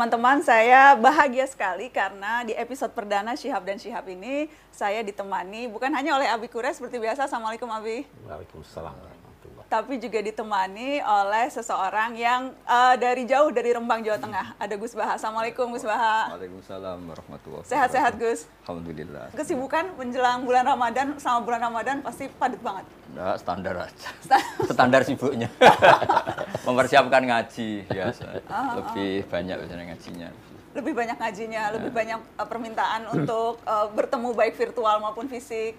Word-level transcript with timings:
teman-teman, 0.00 0.40
saya 0.40 0.96
bahagia 0.96 1.44
sekali 1.44 1.92
karena 1.92 2.40
di 2.40 2.56
episode 2.56 2.88
perdana 2.96 3.36
Syihab 3.36 3.68
dan 3.68 3.76
Syihab 3.76 4.08
ini 4.08 4.48
saya 4.72 5.04
ditemani 5.04 5.68
bukan 5.68 5.92
hanya 5.92 6.16
oleh 6.16 6.24
Abi 6.24 6.48
Kures 6.48 6.80
seperti 6.80 6.96
biasa. 6.96 7.28
Assalamualaikum 7.28 7.68
Abi. 7.68 8.08
Waalaikumsalam 8.24 8.96
Tapi 9.68 10.00
juga 10.00 10.24
ditemani 10.24 11.04
oleh 11.04 11.52
seseorang 11.52 12.16
yang 12.16 12.56
uh, 12.64 12.96
dari 12.96 13.28
jauh 13.28 13.52
dari 13.52 13.76
Rembang, 13.76 14.00
Jawa 14.00 14.16
Tengah. 14.16 14.56
Ada 14.56 14.80
Gus 14.80 14.96
Baha. 14.96 15.20
Assalamualaikum 15.20 15.68
Gus 15.68 15.84
Baha. 15.84 16.32
Waalaikumsalam 16.32 16.98
warahmatullahi 17.04 17.60
wabarakatuh. 17.60 17.76
Sehat-sehat 17.76 18.12
Gus. 18.16 18.48
Alhamdulillah. 18.64 19.36
Kesibukan 19.36 19.84
menjelang 20.00 20.48
bulan 20.48 20.64
Ramadan 20.64 21.20
sama 21.20 21.44
bulan 21.44 21.60
Ramadan 21.60 22.00
pasti 22.00 22.24
padat 22.40 22.64
banget. 22.64 22.88
Nah, 23.14 23.34
standar 23.34 23.74
aja. 23.74 24.10
standar 24.70 25.02
sibuknya. 25.02 25.50
Mempersiapkan 26.66 27.22
ngaji 27.26 27.90
biasa. 27.90 28.24
Lebih 28.78 29.26
banyak 29.26 29.56
biasanya 29.58 29.84
ngajinya. 29.94 30.28
Lebih 30.70 30.92
banyak 30.94 31.16
ngajinya, 31.18 31.62
lebih 31.74 31.90
banyak 31.90 32.20
uh, 32.38 32.46
permintaan 32.46 33.10
untuk 33.10 33.58
uh, 33.66 33.90
bertemu 33.98 34.30
baik 34.30 34.54
virtual 34.54 35.02
maupun 35.02 35.26
fisik. 35.26 35.74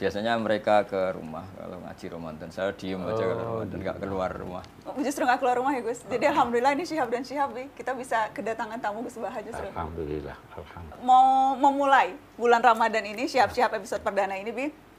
Biasanya 0.00 0.32
mereka 0.40 0.88
ke 0.88 1.12
rumah 1.12 1.44
kalau 1.60 1.76
ngaji 1.84 2.06
Ramadan. 2.08 2.48
Saya 2.48 2.72
diem 2.72 3.04
aja 3.04 3.20
kalau 3.20 3.60
Ramadan 3.60 3.78
nggak 3.84 3.98
keluar 4.00 4.30
rumah. 4.32 4.64
Oh, 4.88 4.96
Justru 4.96 5.28
nggak 5.28 5.44
keluar 5.44 5.60
rumah 5.60 5.76
ya 5.76 5.84
Gus. 5.84 6.00
Jadi 6.08 6.24
alhamdulillah 6.24 6.72
ini 6.72 6.88
Syihab 6.88 7.12
dan 7.12 7.20
Syihab 7.20 7.52
nih, 7.52 7.68
kita 7.76 7.92
bisa 7.92 8.32
kedatangan 8.32 8.80
tamu 8.80 9.04
Gus 9.04 9.20
Baha 9.20 9.44
justru. 9.44 9.66
Alhamdulillah. 9.68 10.38
Alhamdulillah. 10.56 11.04
Mau 11.04 11.52
memulai 11.60 12.16
bulan 12.40 12.64
Ramadan 12.64 13.04
ini, 13.04 13.28
Syihab-Syihab 13.28 13.76
episode 13.76 14.00
perdana 14.00 14.40
ini, 14.40 14.48
Bi. 14.48 14.89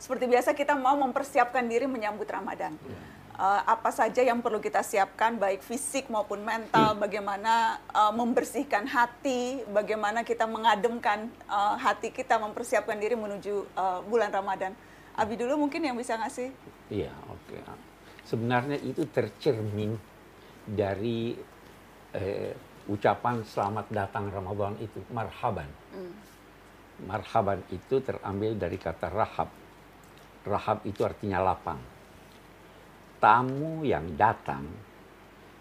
Seperti 0.00 0.24
biasa 0.24 0.56
kita 0.56 0.72
mau 0.72 0.96
mempersiapkan 0.96 1.60
diri 1.68 1.84
menyambut 1.84 2.24
Ramadan. 2.24 2.72
Uh, 3.36 3.62
apa 3.68 3.88
saja 3.92 4.20
yang 4.20 4.40
perlu 4.40 4.60
kita 4.60 4.80
siapkan 4.80 5.36
baik 5.36 5.64
fisik 5.64 6.08
maupun 6.12 6.40
mental, 6.44 6.96
bagaimana 6.96 7.80
uh, 7.92 8.12
membersihkan 8.12 8.84
hati, 8.88 9.64
bagaimana 9.68 10.24
kita 10.24 10.44
mengademkan 10.44 11.28
uh, 11.48 11.76
hati 11.76 12.12
kita 12.12 12.36
mempersiapkan 12.40 12.96
diri 12.96 13.16
menuju 13.16 13.64
uh, 13.76 14.00
bulan 14.08 14.32
Ramadan. 14.32 14.72
Abi 15.16 15.36
dulu 15.36 15.68
mungkin 15.68 15.84
yang 15.84 15.96
bisa 15.96 16.16
ngasih. 16.16 16.48
Iya, 16.88 17.12
oke. 17.28 17.60
Sebenarnya 18.24 18.80
itu 18.80 19.04
tercermin 19.04 19.98
dari 20.64 21.34
eh, 22.14 22.54
ucapan 22.88 23.42
selamat 23.42 23.90
datang 23.90 24.30
Ramadan 24.30 24.78
itu, 24.80 25.02
marhaban. 25.12 25.66
Marhaban 27.04 27.60
itu 27.74 28.00
terambil 28.00 28.54
dari 28.56 28.78
kata 28.78 29.10
rahab. 29.10 29.50
Rahab 30.46 30.84
itu 30.88 31.04
artinya 31.04 31.40
lapang. 31.40 31.80
Tamu 33.20 33.84
yang 33.84 34.16
datang 34.16 34.64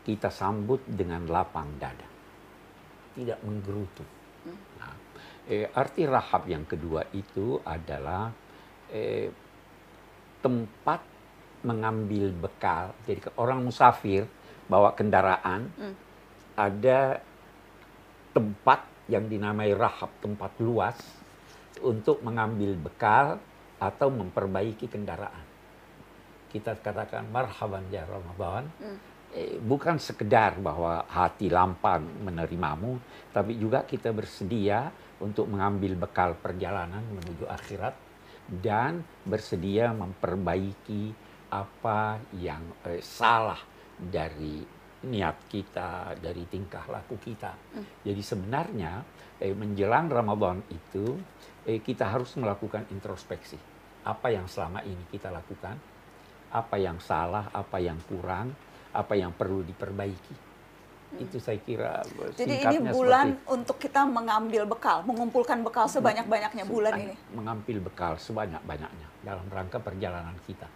kita 0.07 0.31
sambut 0.31 0.79
dengan 0.87 1.27
lapang 1.27 1.67
dada. 1.75 2.07
Tidak 3.13 3.43
menggerutu. 3.43 4.05
Nah, 4.79 4.95
eh, 5.51 5.67
arti 5.67 6.07
rahab 6.07 6.47
yang 6.47 6.63
kedua 6.63 7.03
itu 7.11 7.59
adalah 7.67 8.31
eh, 8.89 9.27
tempat 10.39 11.03
mengambil 11.67 12.31
bekal. 12.31 12.95
Jadi 13.03 13.35
orang 13.35 13.67
musafir 13.67 14.23
bawa 14.71 14.95
kendaraan, 14.95 15.67
ada 16.55 17.19
tempat 18.31 18.85
yang 19.11 19.25
dinamai 19.27 19.75
rahab, 19.75 20.07
tempat 20.23 20.53
luas 20.61 20.95
untuk 21.83 22.21
mengambil 22.23 22.77
bekal 22.77 23.41
atau 23.79 24.11
memperbaiki 24.11 24.91
kendaraan. 24.91 25.47
Kita 26.51 26.75
katakan 26.77 27.31
marhaban 27.31 27.87
ya 27.89 28.03
Ramadan. 28.03 28.67
Eh, 29.29 29.61
bukan 29.61 30.01
sekedar 30.01 30.57
bahwa 30.57 31.05
hati 31.05 31.53
lapang 31.53 32.01
menerimamu, 32.25 32.97
tapi 33.29 33.55
juga 33.61 33.85
kita 33.85 34.09
bersedia 34.09 34.89
untuk 35.21 35.45
mengambil 35.45 35.93
bekal 35.93 36.33
perjalanan 36.33 37.05
menuju 37.13 37.45
akhirat 37.45 37.93
dan 38.49 39.05
bersedia 39.21 39.93
memperbaiki 39.93 41.13
apa 41.53 42.17
yang 42.41 42.65
eh, 42.89 43.01
salah 43.05 43.61
dari 43.93 44.79
niat 44.99 45.47
kita, 45.47 46.17
dari 46.19 46.43
tingkah 46.49 46.83
laku 46.91 47.15
kita. 47.21 47.55
Jadi 48.03 48.21
sebenarnya 48.25 49.05
eh, 49.39 49.55
menjelang 49.55 50.11
Ramadan 50.11 50.59
itu 50.67 51.15
eh, 51.63 51.79
kita 51.79 52.09
harus 52.09 52.35
melakukan 52.35 52.89
introspeksi. 52.91 53.78
Apa 54.03 54.31
yang 54.31 54.47
selama 54.47 54.79
ini 54.87 55.03
kita 55.11 55.29
lakukan, 55.29 55.75
apa 56.49 56.75
yang 56.81 56.97
salah, 56.97 57.51
apa 57.53 57.77
yang 57.77 57.99
kurang, 58.09 58.55
apa 58.93 59.13
yang 59.13 59.29
perlu 59.35 59.61
diperbaiki. 59.65 60.49
Itu 61.17 61.41
saya 61.41 61.57
kira 61.57 62.05
Jadi 62.37 62.61
ini 62.61 62.77
bulan 62.85 63.33
seperti 63.33 63.49
untuk 63.49 63.77
kita 63.81 64.05
mengambil 64.05 64.69
bekal, 64.69 65.01
mengumpulkan 65.09 65.65
bekal 65.65 65.89
sebanyak-banyaknya 65.89 66.69
bulan 66.69 66.93
ini. 67.01 67.15
mengambil 67.33 67.77
bekal 67.81 68.13
sebanyak-banyaknya 68.21 69.07
dalam 69.25 69.45
rangka 69.49 69.81
perjalanan 69.81 70.37
kita. 70.45 70.69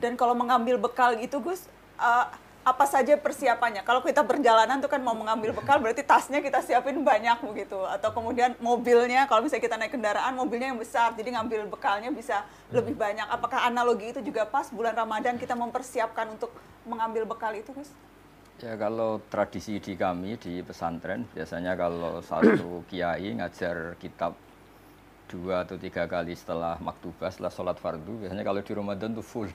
Dan 0.00 0.16
kalau 0.16 0.32
mengambil 0.32 0.80
bekal 0.80 1.20
itu 1.20 1.36
Gus, 1.44 1.68
eh, 2.00 2.26
apa 2.64 2.88
saja 2.88 3.12
persiapannya? 3.20 3.84
Kalau 3.84 4.00
kita 4.00 4.24
perjalanan 4.24 4.80
tuh 4.80 4.88
kan 4.88 4.96
mau 5.04 5.12
mengambil 5.12 5.52
bekal 5.52 5.76
berarti 5.84 6.00
tasnya 6.00 6.40
kita 6.40 6.64
siapin 6.64 7.04
banyak 7.04 7.44
begitu. 7.44 7.76
Atau 7.84 8.16
kemudian 8.16 8.56
mobilnya, 8.56 9.28
kalau 9.28 9.44
misalnya 9.44 9.64
kita 9.68 9.76
naik 9.76 9.92
kendaraan, 9.92 10.32
mobilnya 10.32 10.72
yang 10.72 10.80
besar, 10.80 11.12
jadi 11.12 11.36
ngambil 11.36 11.68
bekalnya 11.68 12.08
bisa 12.08 12.48
lebih 12.72 12.96
banyak. 12.96 13.28
Apakah 13.28 13.68
analogi 13.68 14.16
itu 14.16 14.24
juga 14.24 14.48
pas 14.48 14.72
bulan 14.72 14.96
Ramadan 14.96 15.36
kita 15.36 15.52
mempersiapkan 15.52 16.32
untuk 16.32 16.48
mengambil 16.88 17.28
bekal 17.28 17.52
itu 17.52 17.68
Gus? 17.76 17.92
Ya 18.64 18.80
kalau 18.80 19.20
tradisi 19.28 19.76
di 19.76 19.92
kami 19.98 20.40
di 20.40 20.64
pesantren 20.64 21.28
biasanya 21.36 21.76
kalau 21.76 22.24
satu 22.24 22.80
kiai 22.88 23.34
ngajar 23.36 23.98
kitab 24.00 24.32
dua 25.26 25.66
atau 25.66 25.74
tiga 25.74 26.06
kali 26.06 26.38
setelah 26.38 26.78
maktubah 26.78 27.34
setelah 27.34 27.50
sholat 27.50 27.76
fardu 27.82 28.24
biasanya 28.24 28.46
kalau 28.46 28.62
di 28.62 28.72
Ramadan 28.72 29.10
tuh 29.18 29.26
full 29.26 29.50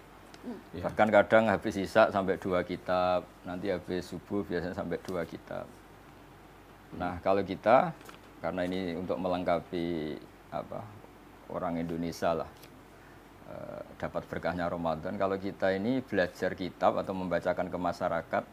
bahkan 0.79 1.11
kadang 1.11 1.51
habis 1.51 1.75
sisa 1.75 2.07
sampai 2.09 2.39
dua 2.39 2.63
kitab 2.63 3.27
nanti 3.43 3.69
habis 3.69 4.07
subuh 4.07 4.41
biasanya 4.47 4.75
sampai 4.75 4.97
dua 5.03 5.27
kitab. 5.27 5.67
Nah 6.95 7.19
kalau 7.19 7.43
kita 7.43 7.91
karena 8.39 8.63
ini 8.63 8.95
untuk 8.95 9.19
melengkapi 9.19 10.15
apa 10.49 10.81
orang 11.51 11.83
Indonesia 11.83 12.33
lah 12.33 12.49
eh, 13.51 13.81
dapat 13.99 14.23
berkahnya 14.31 14.71
Ramadan 14.71 15.19
kalau 15.19 15.35
kita 15.35 15.75
ini 15.75 15.99
belajar 15.99 16.55
kitab 16.55 16.95
atau 16.95 17.11
membacakan 17.11 17.67
ke 17.67 17.77
masyarakat 17.77 18.43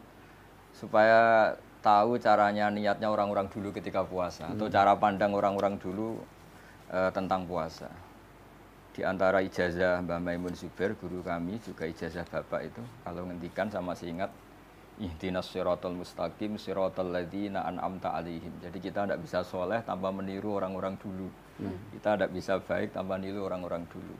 supaya 0.75 1.55
tahu 1.79 2.19
caranya 2.19 2.67
niatnya 2.67 3.07
orang-orang 3.07 3.47
dulu 3.47 3.71
ketika 3.71 4.03
puasa 4.03 4.51
atau 4.51 4.67
cara 4.67 4.93
pandang 4.99 5.31
orang-orang 5.31 5.79
dulu 5.79 6.19
eh, 6.91 7.11
tentang 7.15 7.47
puasa. 7.47 7.87
Di 8.97 9.05
antara 9.05 9.45
ijazah 9.45 10.01
Mbah 10.01 10.17
Maimun 10.17 10.57
Zubair, 10.57 10.97
guru 10.97 11.21
kami 11.21 11.61
juga 11.61 11.85
ijazah 11.85 12.25
Bapak 12.25 12.65
itu 12.65 12.81
kalau 13.05 13.29
ngendikan 13.29 13.69
sama 13.69 13.93
masih 13.93 14.09
ingat 14.09 14.33
ihdinas 14.97 15.45
siratal 15.53 15.93
mustaqim 15.93 16.57
siratal 16.57 17.13
ladzina 17.13 17.61
an'amta 17.61 18.17
alaihim. 18.17 18.49
Jadi 18.57 18.81
kita 18.81 19.05
tidak 19.05 19.21
bisa 19.21 19.45
soleh 19.45 19.85
tanpa 19.85 20.09
meniru 20.09 20.57
orang-orang 20.57 20.97
dulu. 20.97 21.29
Kita 21.93 22.17
tidak 22.17 22.33
bisa 22.33 22.57
baik 22.57 22.97
tanpa 22.97 23.21
niru 23.21 23.45
orang-orang 23.45 23.85
dulu. 23.85 24.17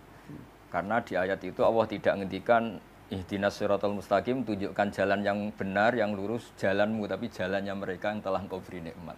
Karena 0.70 1.02
di 1.02 1.18
ayat 1.18 1.42
itu 1.42 1.66
Allah 1.66 1.86
tidak 1.90 2.14
ngendikan 2.14 2.78
ihdinas 3.08 3.56
siratal 3.56 3.96
mustaqim 3.96 4.44
tunjukkan 4.44 4.92
jalan 4.92 5.24
yang 5.24 5.40
benar 5.56 5.96
yang 5.96 6.12
lurus 6.12 6.52
jalanmu 6.60 7.08
tapi 7.08 7.32
jalannya 7.32 7.72
mereka 7.72 8.12
yang 8.12 8.20
telah 8.20 8.44
engkau 8.44 8.60
beri 8.60 8.84
nikmat. 8.84 9.16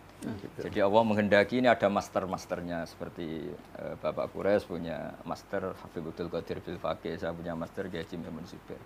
Jadi 0.62 0.78
Allah 0.78 1.02
menghendaki 1.02 1.58
ini 1.58 1.68
ada 1.72 1.90
master-masternya 1.90 2.86
seperti 2.86 3.50
eh, 3.82 3.96
Bapak 3.98 4.30
Kures 4.30 4.70
punya 4.70 5.18
master 5.26 5.74
Habibul 5.74 6.14
Qadir 6.14 6.62
Bil 6.62 6.78
Faqih, 6.78 7.18
saya 7.18 7.34
punya 7.34 7.58
master 7.58 7.90
Kiai 7.90 8.06
Haji 8.06 8.16
Maimun 8.22 8.46
Zubair. 8.46 8.78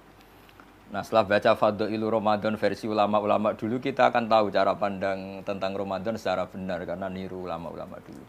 Nah 0.94 1.02
setelah 1.03 1.25
baca 1.25 1.52
Fadailu 1.58 2.08
Ramadan 2.08 2.56
versi 2.56 2.86
ulama-ulama 2.88 3.58
dulu 3.59 3.84
kita 3.84 4.08
akan 4.08 4.30
tahu 4.30 4.53
cara 4.56 4.72
pandang 4.78 5.44
tentang 5.44 5.75
Ramadan 5.75 6.16
secara 6.16 6.47
benar 6.47 6.86
karena 6.88 7.12
niru 7.12 7.44
ulama-ulama 7.44 8.00
dulu. 8.04 8.24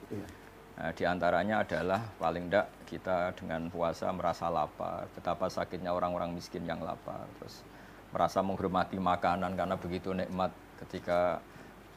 Nah, 0.74 0.90
di 0.90 1.06
antaranya 1.06 1.62
adalah 1.62 2.02
paling 2.18 2.50
tidak 2.50 2.66
kita 2.90 3.30
dengan 3.38 3.70
puasa 3.70 4.10
merasa 4.10 4.50
lapar, 4.50 5.06
betapa 5.14 5.46
sakitnya 5.46 5.94
orang-orang 5.94 6.34
miskin 6.34 6.66
yang 6.66 6.82
lapar, 6.82 7.22
terus 7.38 7.62
merasa 8.10 8.42
menghormati 8.42 8.98
makanan 8.98 9.54
karena 9.54 9.78
begitu 9.78 10.10
nikmat 10.10 10.50
ketika 10.82 11.38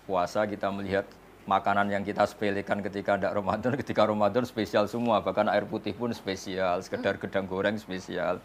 puasa 0.05 0.45
kita 0.45 0.69
melihat 0.69 1.09
makanan 1.49 1.89
yang 1.89 2.03
kita 2.05 2.27
sepelekan 2.29 2.85
ketika 2.85 3.17
tidak 3.17 3.33
Ramadan, 3.33 3.73
ketika 3.81 4.05
Ramadan 4.05 4.45
spesial 4.45 4.85
semua, 4.85 5.25
bahkan 5.25 5.49
air 5.49 5.65
putih 5.65 5.97
pun 5.97 6.13
spesial, 6.13 6.77
sekedar 6.85 7.17
gedang 7.17 7.49
goreng 7.49 7.81
spesial. 7.81 8.37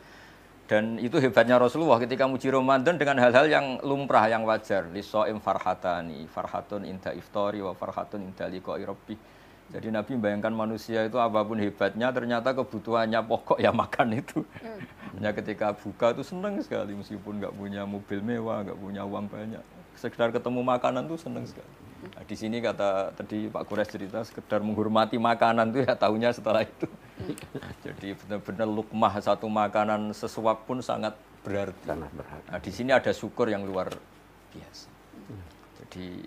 Dan 0.64 0.96
itu 0.96 1.20
hebatnya 1.20 1.60
Rasulullah 1.60 2.00
ketika 2.00 2.24
muji 2.24 2.48
Ramadan 2.48 2.96
dengan 2.96 3.20
hal-hal 3.20 3.50
yang 3.50 3.66
lumrah, 3.84 4.30
yang 4.30 4.46
wajar. 4.48 4.88
Liso'im 4.88 5.42
farhatani, 5.42 6.24
farhatun 6.30 6.88
inda 6.88 7.12
iftori 7.12 7.60
wa 7.60 7.76
farhatun 7.76 8.32
inda 8.32 8.48
liqa'i 8.48 8.86
rabbih. 8.86 9.18
Jadi 9.70 9.88
Nabi 9.88 10.10
membayangkan 10.18 10.52
manusia 10.52 11.06
itu 11.06 11.16
apa 11.16 11.46
pun 11.46 11.56
hebatnya, 11.56 12.10
ternyata 12.10 12.52
kebutuhannya 12.52 13.20
pokok 13.24 13.62
ya 13.62 13.72
makan 13.72 14.18
itu. 14.20 14.44
Hanya 15.16 15.32
ketika 15.32 15.72
buka 15.72 16.12
itu 16.12 16.26
senang 16.26 16.60
sekali, 16.60 16.92
meskipun 16.92 17.40
nggak 17.40 17.54
punya 17.54 17.86
mobil 17.86 18.20
mewah, 18.20 18.66
nggak 18.66 18.76
punya 18.76 19.06
uang 19.06 19.32
banyak. 19.32 19.62
Sekedar 19.96 20.28
ketemu 20.32 20.60
makanan 20.60 21.08
tuh 21.08 21.16
senang 21.16 21.48
sekali. 21.48 21.68
Nah, 22.02 22.26
di 22.26 22.34
sini 22.34 22.58
kata 22.58 23.14
tadi 23.14 23.46
Pak 23.46 23.62
Kures 23.70 23.86
cerita 23.86 24.26
sekedar 24.26 24.58
menghormati 24.58 25.22
makanan 25.22 25.70
tuh 25.70 25.86
ya 25.86 25.94
tahunya 25.94 26.34
setelah 26.34 26.66
itu. 26.66 26.90
Jadi 27.86 28.18
benar-benar 28.18 28.66
lukmah 28.66 29.14
satu 29.22 29.46
makanan 29.46 30.10
sesuap 30.10 30.66
pun 30.66 30.82
sangat 30.82 31.14
berarti. 31.46 31.86
Sangat. 31.86 32.10
Nah, 32.50 32.58
di 32.58 32.72
sini 32.74 32.90
ada 32.90 33.14
syukur 33.14 33.46
yang 33.46 33.62
luar 33.62 33.94
biasa. 34.50 34.90
Jadi 35.78 36.26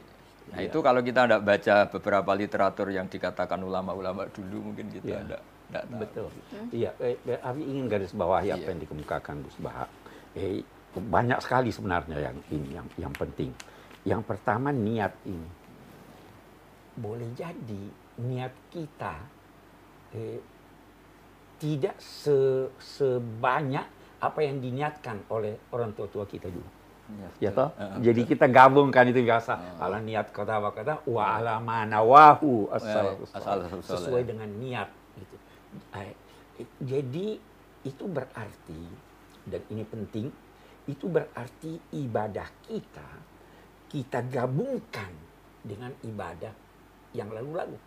nah 0.54 0.62
itu 0.62 0.78
kalau 0.80 1.02
kita 1.02 1.26
tidak 1.26 1.42
baca 1.42 1.76
beberapa 1.90 2.32
literatur 2.38 2.88
yang 2.94 3.10
dikatakan 3.10 3.60
ulama-ulama 3.60 4.30
dulu 4.30 4.72
mungkin 4.72 4.94
kita 4.94 5.06
Iya. 5.06 5.20
tidak 5.26 5.42
tidak 5.66 5.84
tahu. 5.90 6.00
Betul. 6.00 6.28
Iya, 6.70 6.92
eh, 7.02 7.18
eh, 7.26 7.40
Abi 7.42 7.62
ingin 7.66 7.90
garis 7.90 8.14
bawahi 8.14 8.54
apa 8.54 8.62
Iya. 8.62 8.70
yang 8.70 8.80
dikemukakan 8.86 9.36
Gus 9.42 9.58
Baha. 9.58 9.86
Eh, 10.38 10.62
banyak 10.96 11.40
sekali 11.42 11.74
sebenarnya 11.74 12.18
yang 12.22 12.38
ini 12.54 12.70
yang 12.78 12.88
yang 12.96 13.14
penting. 13.18 13.50
Yang 14.06 14.22
pertama 14.30 14.70
niat 14.70 15.12
ini. 15.26 15.50
Boleh 16.96 17.28
jadi 17.34 17.84
niat 18.22 18.54
kita 18.70 19.16
eh, 20.16 20.40
tidak 21.60 21.98
se 22.00 22.70
sebanyak 22.78 23.84
apa 24.22 24.40
yang 24.46 24.62
diniatkan 24.62 25.28
oleh 25.34 25.58
orang 25.74 25.92
tua-tua 25.92 26.24
kita 26.24 26.48
dulu. 26.48 26.70
Ya 27.38 27.54
toh? 27.54 27.70
Heeh, 27.78 28.10
Jadi 28.12 28.22
kita 28.26 28.50
gabungkan 28.50 29.06
itu 29.06 29.22
biasa. 29.22 29.78
Ala 29.78 30.02
niat 30.02 30.34
kata 30.34 30.58
apa 30.58 30.70
kata 30.74 30.94
wa 31.06 31.38
ala 31.38 31.62
manawahu 31.62 32.74
salih. 32.82 33.22
as-salafus 33.22 33.86
salih. 33.86 33.86
sesuai 34.02 34.24
dengan 34.26 34.50
niat 34.50 34.90
gitu. 35.22 35.36
Eh, 35.94 36.14
Jadi 36.82 37.38
itu 37.86 38.04
berarti 38.10 38.82
dan 39.46 39.62
ini 39.70 39.86
penting 39.86 40.26
itu 40.90 41.06
berarti 41.06 41.78
ibadah 41.94 42.50
kita 42.66 43.10
kita 43.86 44.26
gabungkan 44.26 45.14
dengan 45.62 45.94
ibadah 46.02 46.54
yang 47.14 47.30
lalu-lalu. 47.30 47.78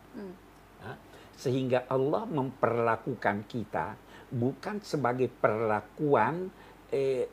Hah? 0.82 0.96
Sehingga 1.34 1.90
Allah 1.90 2.22
memperlakukan 2.26 3.46
kita 3.50 3.98
bukan 4.30 4.78
sebagai 4.82 5.26
perlakuan 5.30 6.50
eh, 6.94 7.26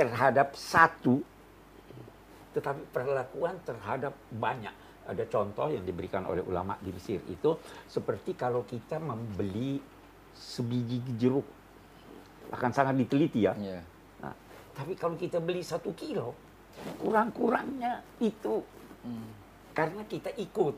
terhadap 0.00 0.56
satu, 0.56 1.20
tetapi 2.56 2.88
perlakuan 2.88 3.60
terhadap 3.68 4.16
banyak. 4.32 4.72
Ada 5.04 5.28
contoh 5.28 5.68
yang 5.68 5.84
diberikan 5.84 6.24
oleh 6.24 6.40
ulama 6.40 6.80
di 6.80 6.88
Mesir 6.88 7.20
itu 7.28 7.60
seperti 7.84 8.32
kalau 8.32 8.64
kita 8.64 8.96
membeli 8.96 9.76
sebiji 10.32 11.04
jeruk 11.20 11.44
akan 12.48 12.70
sangat 12.72 12.96
diteliti 12.96 13.44
ya. 13.44 13.52
Iya. 13.52 13.80
Nah, 14.24 14.34
tapi 14.72 14.96
kalau 14.96 15.20
kita 15.20 15.36
beli 15.36 15.60
satu 15.60 15.92
kilo, 15.92 16.32
kurang-kurangnya 16.96 18.00
itu 18.24 18.64
karena 19.76 20.00
kita 20.08 20.32
ikut. 20.40 20.74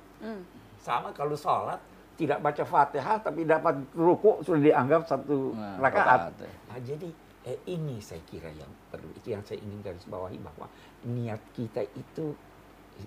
Sama 0.82 1.14
kalau 1.14 1.38
sholat 1.38 1.78
tidak 2.18 2.42
baca 2.42 2.64
fatihah 2.66 3.16
tapi 3.22 3.46
dapat 3.46 3.78
rukuk 3.94 4.42
sudah 4.42 4.60
dianggap 4.60 5.06
satu 5.06 5.54
Nah, 5.54 5.78
rakaat. 5.78 6.34
rakaat, 6.34 6.34
ya. 6.42 6.52
Nah, 6.68 6.78
jadi 6.82 7.08
eh, 7.46 7.58
ini 7.70 7.98
saya 7.98 8.22
kira 8.26 8.50
yang 8.54 8.70
perlu 8.90 9.10
itu 9.18 9.34
yang 9.34 9.42
saya 9.42 9.58
ingin 9.58 9.82
garis 9.82 10.06
bawahi 10.06 10.38
bahwa 10.38 10.66
niat 11.06 11.42
kita 11.54 11.82
itu 11.94 12.34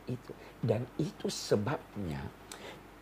itu 0.10 0.32
dan 0.60 0.84
itu 1.00 1.30
sebabnya 1.30 2.20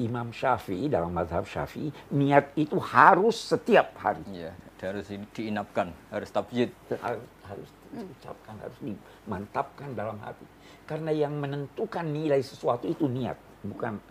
Imam 0.01 0.33
Syafi'i 0.33 0.89
dalam 0.89 1.13
mazhab 1.13 1.45
Syafi'i 1.45 1.89
niat 2.12 2.53
itu 2.57 2.75
harus 2.81 3.38
setiap 3.38 3.94
hari. 4.01 4.25
Iya, 4.30 4.51
harus 4.83 5.06
di- 5.07 5.30
diinapkan, 5.31 5.94
harus 6.09 6.30
tabyid. 6.33 6.74
harus 7.00 7.24
harus 7.45 7.69
diucapkan 7.94 8.57
harus 8.57 8.77
dimantapkan 8.81 9.94
dalam 9.94 10.18
hati. 10.19 10.44
Karena 10.89 11.13
yang 11.13 11.38
menentukan 11.38 12.03
nilai 12.09 12.41
sesuatu 12.41 12.89
itu 12.89 13.06
niat 13.07 13.38
bukan 13.63 14.01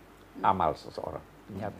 amal 0.41 0.73
seseorang 0.73 1.32
niat 1.53 1.73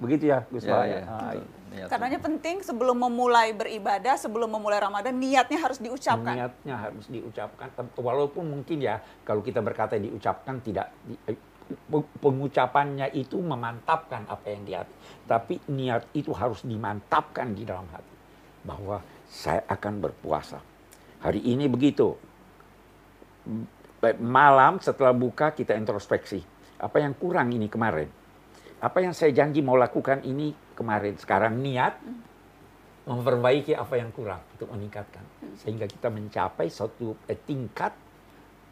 begitu 0.00 0.32
ya 0.32 0.38
Gus 0.48 0.64
Ya, 0.64 0.80
ya, 0.80 0.84
ya? 0.86 1.00
Ah, 1.04 1.20
betul. 1.30 1.44
Niat. 1.70 1.86
Karenanya 1.86 2.18
penting 2.18 2.56
sebelum 2.66 2.98
memulai 2.98 3.54
beribadah, 3.54 4.18
sebelum 4.18 4.50
memulai 4.50 4.82
Ramadan, 4.82 5.14
niatnya 5.14 5.58
harus 5.60 5.78
diucapkan. 5.78 6.34
niatnya 6.34 6.74
harus 6.74 7.06
diucapkan. 7.06 7.70
Walaupun 7.94 8.42
mungkin 8.42 8.82
ya 8.82 8.98
kalau 9.22 9.38
kita 9.38 9.62
berkata 9.62 9.94
diucapkan 9.94 10.58
tidak 10.58 10.90
di- 11.06 11.20
eh, 11.30 11.38
pe- 11.68 12.10
pengucapannya 12.18 13.14
itu 13.14 13.38
memantapkan 13.38 14.26
apa 14.26 14.46
yang 14.50 14.62
di 14.66 14.72
hati. 14.74 14.94
Tapi 15.26 15.54
niat 15.70 16.10
itu 16.10 16.34
harus 16.34 16.66
dimantapkan 16.66 17.54
di 17.54 17.62
dalam 17.62 17.86
hati. 17.94 18.14
Bahwa 18.66 18.98
saya 19.30 19.62
akan 19.68 19.94
berpuasa. 20.00 20.58
Hari 21.22 21.44
ini 21.44 21.70
begitu. 21.70 22.18
M- 23.46 23.68
malam 24.18 24.80
setelah 24.80 25.14
buka 25.14 25.52
kita 25.52 25.76
introspeksi. 25.76 26.42
Apa 26.80 26.98
yang 26.98 27.14
kurang 27.14 27.52
ini 27.52 27.68
kemarin 27.68 28.19
apa 28.80 28.98
yang 29.04 29.12
saya 29.12 29.30
janji 29.30 29.60
mau 29.60 29.76
lakukan 29.76 30.24
ini 30.24 30.56
kemarin 30.72 31.14
sekarang 31.20 31.60
niat 31.60 32.00
memperbaiki 33.04 33.72
apa 33.74 33.96
yang 33.96 34.12
kurang 34.12 34.40
untuk 34.56 34.68
meningkatkan 34.72 35.24
sehingga 35.56 35.84
kita 35.84 36.08
mencapai 36.08 36.68
suatu 36.68 37.16
eh, 37.26 37.36
tingkat 37.36 37.92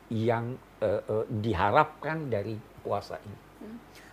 yang 0.09 0.57
eh, 0.81 1.03
eh, 1.03 1.25
diharapkan 1.29 2.29
dari 2.29 2.57
puasa 2.81 3.21
ini. 3.21 3.39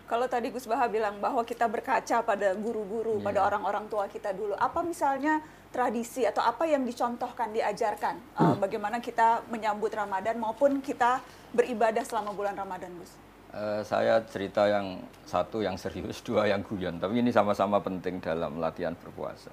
Kalau 0.06 0.30
tadi 0.30 0.53
Gus 0.53 0.69
Baha 0.69 0.86
bilang 0.86 1.18
bahwa 1.18 1.42
kita 1.42 1.65
berkaca 1.65 2.21
pada 2.21 2.53
guru-guru, 2.53 3.18
Iya. 3.18 3.25
pada 3.25 3.39
orang-orang 3.41 3.89
tua 3.89 4.06
kita 4.06 4.38
dulu, 4.38 4.53
apa 4.53 4.86
misalnya 4.86 5.41
tradisi 5.74 6.21
atau 6.21 6.45
apa 6.45 6.69
yang 6.69 6.86
dicontohkan, 6.86 7.50
diajarkan, 7.50 8.15
Hmm. 8.38 8.53
eh, 8.53 8.57
bagaimana 8.62 9.01
kita 9.01 9.41
menyambut 9.50 9.89
Ramadan 9.89 10.38
maupun 10.38 10.77
kita 10.77 11.25
beribadah 11.51 12.06
selama 12.06 12.38
bulan 12.38 12.53
Ramadan, 12.53 12.94
Gus? 13.01 13.18
Eh, 13.55 13.81
saya 13.87 14.19
cerita 14.27 14.67
yang 14.67 14.99
satu 15.23 15.63
yang 15.63 15.79
serius, 15.79 16.19
dua 16.27 16.43
yang 16.43 16.59
guyon. 16.59 16.99
Tapi 16.99 17.23
ini 17.23 17.31
sama-sama 17.31 17.79
penting 17.79 18.19
dalam 18.19 18.59
latihan 18.59 18.91
berpuasa. 18.91 19.51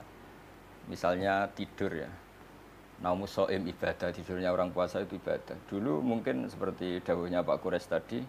Misalnya 0.90 1.46
tidur 1.54 1.94
ya. 1.94 2.10
Naumus 2.99 3.34
so'im 3.34 3.62
ibadah, 3.66 4.10
tidurnya 4.14 4.50
orang 4.50 4.75
puasa 4.75 5.02
itu 5.02 5.19
ibadah. 5.19 5.54
Dulu 5.70 6.02
mungkin 6.02 6.46
seperti 6.46 7.02
dawuhnya 7.02 7.43
Pak 7.43 7.58
Kures 7.62 7.87
tadi, 7.87 8.22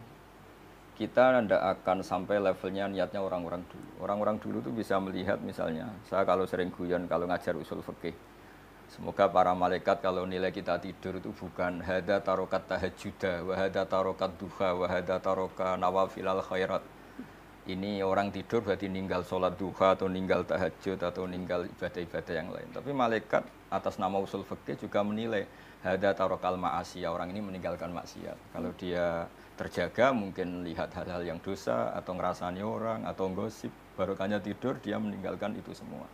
kita 0.97 1.41
tidak 1.41 1.61
akan 1.61 2.01
sampai 2.01 2.41
levelnya 2.41 2.89
niatnya 2.89 3.21
orang-orang 3.21 3.61
dulu. 3.69 3.89
Orang-orang 4.01 4.37
dulu 4.41 4.65
tuh 4.65 4.73
bisa 4.73 4.97
melihat 4.97 5.37
misalnya, 5.41 5.89
saya 6.09 6.25
kalau 6.25 6.45
sering 6.49 6.73
guyon 6.73 7.05
kalau 7.05 7.29
ngajar 7.29 7.53
usul 7.53 7.85
fikih, 7.85 8.17
Semoga 8.93 9.25
para 9.25 9.57
malaikat 9.57 10.05
kalau 10.05 10.29
nilai 10.29 10.53
kita 10.53 10.77
tidur 10.77 11.17
itu 11.17 11.33
bukan 11.33 11.81
hada 11.81 12.21
tarokat 12.21 12.69
tahajjuda, 12.69 13.41
wahada 13.41 13.89
tarokat 13.89 14.37
duha, 14.37 14.69
wahada 14.77 15.17
taroka 15.17 15.73
nawafilal 15.81 16.45
khairat. 16.45 16.85
Ini 17.65 18.05
orang 18.05 18.29
tidur 18.29 18.61
berarti 18.61 18.85
ninggal 18.93 19.25
sholat 19.25 19.57
duha 19.57 19.97
atau 19.97 20.05
ninggal 20.05 20.45
tahajud 20.45 21.01
atau 21.01 21.25
ninggal 21.25 21.65
ibadah-ibadah 21.73 22.33
yang 22.37 22.53
lain. 22.53 22.69
Tapi 22.69 22.93
malaikat 22.93 23.41
atas 23.73 23.97
nama 23.97 24.21
usul 24.21 24.45
fikih 24.45 24.85
juga 24.85 25.01
menilai 25.01 25.49
hada 25.81 26.13
tarokal 26.13 26.53
ma'asiyah. 26.61 27.09
Orang 27.09 27.33
ini 27.33 27.41
meninggalkan 27.41 27.89
maksiat. 27.89 28.37
Kalau 28.53 28.77
dia 28.77 29.25
terjaga 29.57 30.13
mungkin 30.13 30.61
lihat 30.69 30.93
hal-hal 30.93 31.25
yang 31.25 31.41
dosa 31.41 31.97
atau 31.97 32.13
ngerasani 32.13 32.61
orang 32.61 33.09
atau 33.09 33.25
gosip. 33.33 33.73
Barokahnya 33.97 34.37
tidur 34.37 34.77
dia 34.77 35.01
meninggalkan 35.01 35.57
itu 35.57 35.73
semua. 35.73 36.05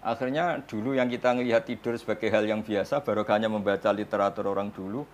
Akhirnya 0.00 0.64
dulu 0.64 0.96
yang 0.96 1.12
kita 1.12 1.36
melihat 1.36 1.68
tidur 1.68 1.92
sebagai 2.00 2.32
hal 2.32 2.48
yang 2.48 2.64
biasa, 2.64 3.04
barokahnya 3.04 3.52
membaca 3.52 3.92
literatur 3.92 4.48
orang 4.48 4.72
dulu, 4.72 5.04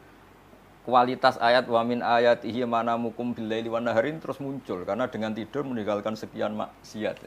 kualitas 0.86 1.34
ayat 1.42 1.66
wamin 1.66 2.06
ayat 2.06 2.46
ihi 2.46 2.62
mana 2.62 2.94
mukum 2.94 3.34
bilaili 3.34 3.66
wan 3.66 3.82
naharin 3.82 4.22
terus 4.22 4.38
muncul 4.38 4.86
karena 4.86 5.10
dengan 5.10 5.34
tidur 5.34 5.66
meninggalkan 5.66 6.14
sekian 6.14 6.54
maksiat. 6.54 7.18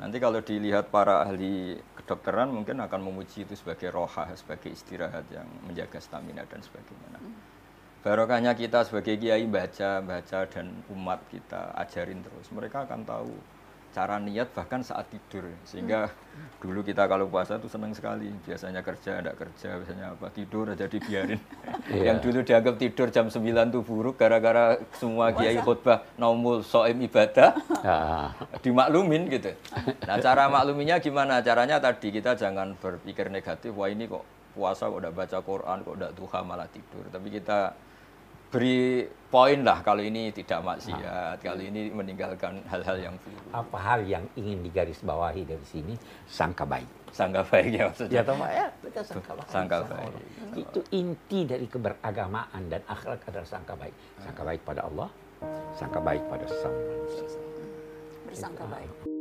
Nanti 0.00 0.16
kalau 0.16 0.40
dilihat 0.40 0.88
para 0.88 1.22
ahli 1.28 1.76
kedokteran 2.00 2.50
mungkin 2.50 2.80
akan 2.80 3.00
memuji 3.04 3.44
itu 3.44 3.54
sebagai 3.54 3.92
roha, 3.92 4.26
sebagai 4.34 4.72
istirahat 4.72 5.28
yang 5.28 5.46
menjaga 5.68 6.00
stamina 6.00 6.42
dan 6.48 6.64
sebagainya. 6.64 7.08
Nah, 7.14 7.22
barokahnya 8.00 8.56
kita 8.56 8.82
sebagai 8.88 9.20
kiai 9.20 9.44
baca, 9.44 10.00
baca 10.00 10.40
dan 10.48 10.72
umat 10.88 11.20
kita 11.28 11.76
ajarin 11.78 12.24
terus. 12.24 12.48
Mereka 12.50 12.88
akan 12.88 13.00
tahu 13.06 13.32
cara 13.94 14.18
niat 14.18 14.50
bahkan 14.50 14.82
saat 14.82 15.06
tidur. 15.06 15.46
Sehingga 15.62 16.10
dulu 16.58 16.82
kita 16.82 17.06
kalau 17.06 17.30
puasa 17.30 17.62
tuh 17.62 17.70
senang 17.70 17.94
sekali. 17.94 18.34
Biasanya 18.42 18.82
kerja 18.82 19.22
tidak 19.22 19.38
kerja 19.38 19.78
biasanya 19.78 20.06
apa 20.18 20.26
tidur 20.34 20.74
aja 20.74 20.90
dibiarin. 20.90 21.38
Yang 22.10 22.18
dulu 22.26 22.38
dianggap 22.42 22.74
tidur 22.82 23.08
jam 23.14 23.30
9 23.30 23.38
tuh 23.70 23.82
buruk 23.86 24.18
gara-gara 24.18 24.82
semua 24.98 25.30
kiai 25.30 25.62
khutbah 25.62 26.02
naumul 26.18 26.66
soim 26.66 26.98
ibadah. 27.06 27.54
Ah, 27.84 28.32
dimaklumin 28.64 29.28
gitu. 29.28 29.52
Nah 30.08 30.16
cara 30.16 30.48
makluminya 30.48 30.96
gimana? 31.04 31.44
Caranya 31.44 31.76
tadi 31.76 32.08
kita 32.08 32.32
jangan 32.32 32.72
berpikir 32.80 33.28
negatif 33.28 33.76
wah 33.76 33.92
ini 33.92 34.08
kok 34.08 34.24
puasa 34.56 34.88
kok 34.88 35.04
udah 35.04 35.12
baca 35.12 35.38
Quran 35.44 35.84
kok 35.84 35.94
udah 36.00 36.10
duha 36.16 36.40
malah 36.40 36.64
tidur. 36.72 37.04
Tapi 37.12 37.28
kita 37.28 37.76
beri 38.54 39.10
poin 39.34 39.66
lah 39.66 39.82
kalau 39.82 39.98
ini 39.98 40.30
tidak 40.30 40.62
maksiat 40.62 41.42
kalau 41.42 41.58
ini 41.58 41.90
meninggalkan 41.90 42.62
hal-hal 42.70 43.10
yang 43.10 43.14
buruk 43.18 43.50
apa 43.50 43.78
hal 43.82 44.00
yang 44.06 44.24
ingin 44.38 44.62
digarisbawahi 44.62 45.42
dari 45.42 45.66
sini 45.66 45.94
sangka 46.30 46.62
baik. 46.62 46.86
sangka 47.10 47.42
baiknya 47.46 47.90
maksudnya 47.90 48.14
Ya 48.14 48.22
toh 48.22 48.34
ya, 48.42 48.66
betul 48.82 49.02
sangka 49.06 49.32
baik. 49.38 49.46
Sangka 49.50 49.76
baik. 49.86 50.10
Allah. 50.10 50.58
Itu 50.58 50.80
inti 50.90 51.40
dari 51.46 51.66
keberagamaan 51.70 52.62
dan 52.66 52.82
akhlak 52.90 53.22
adalah 53.30 53.46
sangka 53.46 53.74
baik. 53.78 53.94
Sangka 54.18 54.42
baik 54.42 54.60
pada 54.66 54.82
Allah, 54.82 55.08
sangka 55.78 56.02
baik 56.02 56.22
pada 56.26 56.42
sesama 56.50 56.74
manusia. 56.74 57.38
Bersangka 58.26 58.66
baik. 58.66 59.13